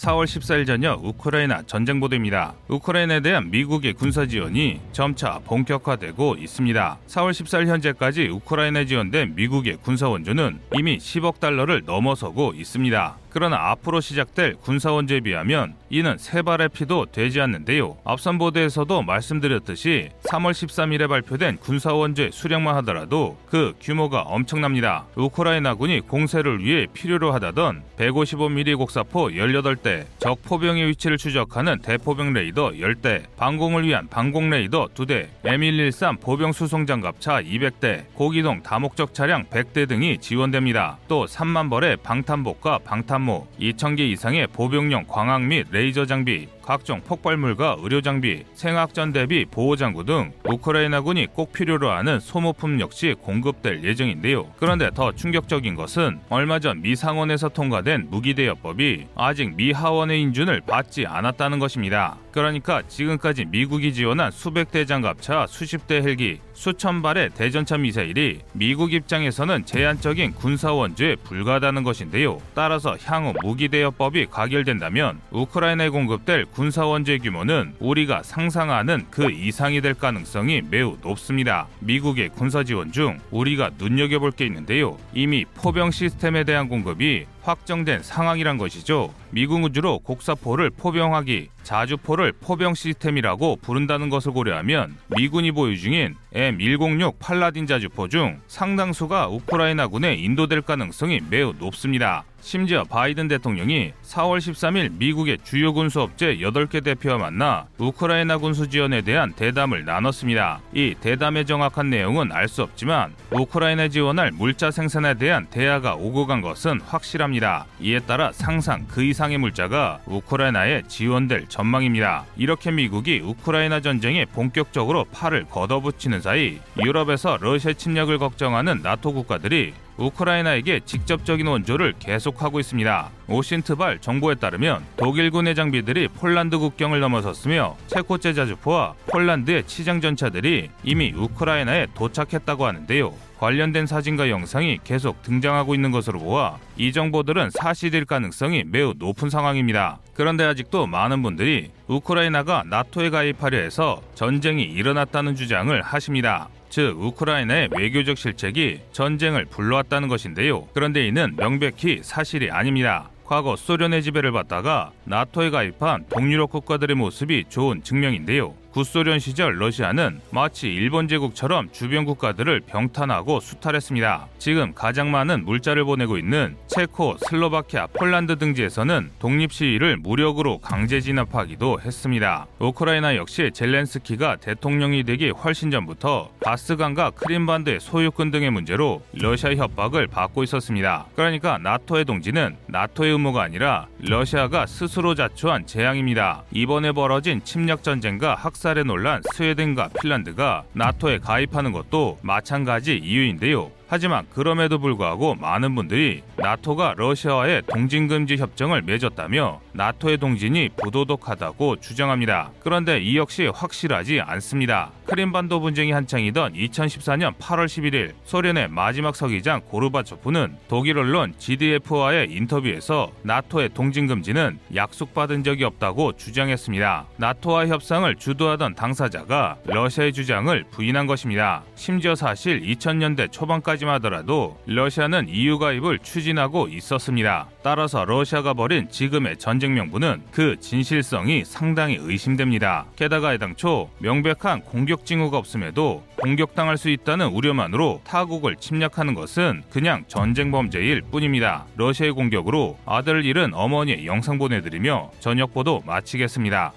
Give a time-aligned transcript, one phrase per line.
[0.00, 2.54] 4월 14일 저녁 우크라이나 전쟁 보도입니다.
[2.68, 6.98] 우크라이나에 대한 미국의 군사 지원이 점차 본격화되고 있습니다.
[7.06, 13.18] 4월 14일 현재까지 우크라이나에 지원된 미국의 군사 원조는 이미 10억 달러를 넘어서고 있습니다.
[13.30, 17.96] 그러나 앞으로 시작될 군사 원조에 비하면 이는 새 발의 피도 되지 않는데요.
[18.04, 25.06] 앞선 보도에서도 말씀드렸듯이 3월 13일에 발표된 군사 원조의 수량만 하더라도 그 규모가 엄청납니다.
[25.16, 33.24] 우크라이나군이 공세를 위해 필요로 하다던 155mm 곡사포 18대, 적 포병의 위치를 추적하는 대포병 레이더 10대,
[33.36, 40.18] 방공을 위한 방공 레이더 2대, M113 보병 수송 장갑차 200대, 고기동 다목적 차량 100대 등이
[40.18, 40.98] 지원됩니다.
[41.08, 47.78] 또 3만 벌의 방탄복과 방탄 모, 2,000개 이상의 보병용 광학 및 레이저 장비, 각종 폭발물과
[47.80, 54.46] 의료 장비, 생화학전 대비 보호 장구 등 우크라이나군이 꼭 필요로 하는 소모품 역시 공급될 예정인데요.
[54.56, 61.04] 그런데 더 충격적인 것은 얼마 전 미 상원에서 통과된 무기대여법이 아직 미 하원의 인준을 받지
[61.06, 62.16] 않았다는 것입니다.
[62.30, 68.92] 그러니까 지금까지 미국이 지원한 수백 대 장갑차, 수십 대 헬기, 수천 발의 대전차 미사일이 미국
[68.92, 72.38] 입장에서는 제한적인 군사 원조에 불과하다는 것인데요.
[72.54, 80.62] 따라서 향후 무기대여법이 가결된다면 우크라이나에 공급될 군사 원조의 규모는 우리가 상상하는 그 이상이 될 가능성이
[80.68, 81.68] 매우 높습니다.
[81.78, 84.98] 미국의 군사 지원 중 우리가 눈여겨볼 게 있는데요.
[85.14, 89.14] 이미 포병 시스템에 대한 공급이 확정된 상황이란 것이죠.
[89.30, 97.66] 미국 우주로 곡사포를 포병하기, 자주포를 포병 시스템이라고 부른다는 것을 고려하면 미군이 보유 중인 M106 팔라딘
[97.66, 102.24] 자주포 중 상당수가 우크라이나군에 인도될 가능성이 매우 높습니다.
[102.40, 109.02] 심지어 바이든 대통령이 4월 13일 미국의 주요 군수 업체 8개 대표와 만나 우크라이나 군수 지원에
[109.02, 110.60] 대한 대담을 나눴습니다.
[110.74, 116.40] 이 대담의 정확한 내용은 알 수 없지만 우크라이나 지원할 물자 생산에 대한 대화가 오고 간
[116.40, 117.66] 것은 확실합니다.
[117.80, 122.24] 이에 따라 상상 그 이상의 물자가 우크라이나에 지원될 전망입니다.
[122.36, 130.80] 이렇게 미국이 우크라이나 전쟁에 본격적으로 팔을 걷어붙이는 사이 유럽에서 러시아 침략을 걱정하는 나토 국가들이 우크라이나에게
[130.84, 133.10] 직접적인 원조를 계속하고 있습니다.
[133.28, 141.12] 오신트발 정보에 따르면 독일군의 장비들이 폴란드 국경을 넘어섰으며 체코 제 자주포와 폴란드의 치장 전차들이 이미
[141.14, 143.12] 우크라이나에 도착했다고 하는데요.
[143.38, 149.98] 관련된 사진과 영상이 계속 등장하고 있는 것으로 보아 이 정보들은 사실일 가능성이 매우 높은 상황입니다.
[150.12, 156.48] 그런데 아직도 많은 분들이 우크라이나가 나토에 가입하려 해서 전쟁이 일어났다는 주장을 하십니다.
[156.70, 160.66] 즉 우크라이나의 외교적 실책이 전쟁을 불러왔다는 것인데요.
[160.72, 163.10] 그런데 이는 명백히 사실이 아닙니다.
[163.24, 168.54] 과거 소련의 지배를 받다가 나토에 가입한 동유럽 국가들의 모습이 좋은 증명인데요.
[168.72, 174.28] 구소련 시절 러시아는 마치 일본 제국처럼 주변 국가들을 병탄하고 수탈했습니다.
[174.38, 181.80] 지금 가장 많은 물자를 보내고 있는 체코, 슬로바키아, 폴란드 등지에서는 독립 시위를 무력으로 강제 진압하기도
[181.80, 182.46] 했습니다.
[182.60, 190.44] 우크라이나 역시 젤렌스키가 대통령이 되기 훨씬 전부터 바스강과 크림반도의 소유권 등의 문제로 러시아 협박을 받고
[190.44, 191.06] 있었습니다.
[191.16, 196.44] 그러니까 나토의 동지는 나토의 의무가 아니라 러시아가 스스로 자초한 재앙입니다.
[196.52, 203.70] 이번에 벌어진 침략 전쟁과 학 학살에 놀란 스웨덴과 핀란드가 나토에 가입하는 것도 마찬가지 이유인데요.
[203.88, 212.50] 하지만 그럼에도 불구하고 많은 분들이 나토가 러시아와의 동진금지 협정을 맺었다며 나토의 동진이 부도덕하다고 주장합니다.
[212.62, 214.90] 그런데 이 역시 확실하지 않습니다.
[215.10, 223.70] 크림반도 분쟁이 한창이던 2014년 8월 11일 소련의 마지막 서기장 고르바초프는 독일 언론 GDF와의 인터뷰에서 나토의
[223.74, 227.06] 동진 금지는 약속받은 적이 없다고 주장했습니다.
[227.16, 231.64] 나토와 협상을 주도하던 당사자가 러시아의 주장을 부인한 것입니다.
[231.74, 237.48] 심지어 사실 2000년대 초반까지 하지만 하더라도 러시아는 EU 가입을 추진하고 있었습니다.
[237.62, 242.84] 따라서 러시아가 벌인 지금의 전쟁 명분은 그 진실성이 상당히 의심됩니다.
[242.94, 250.50] 게다가 해당초 명백한 공격 징후가 없음에도 공격당할 수 있다는 우려만으로 타국을 침략하는 것은 그냥 전쟁
[250.50, 251.66] 범죄일 뿐입니다.
[251.76, 256.72] 러시아의 공격으로 아들을 잃은 어머니의 영상 보내드리며 저녁 보도 마치겠습니다.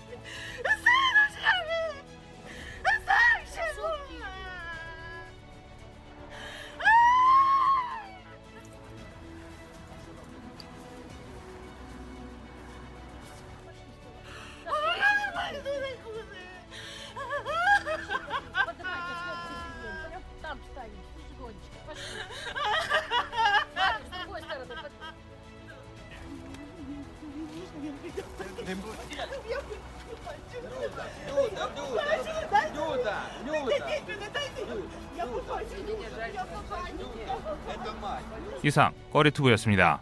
[38.64, 40.02] 이상 꺼리투브였습니다.